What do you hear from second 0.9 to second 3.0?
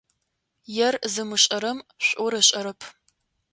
зымышӏэрэм шӏур ышӏэрэп.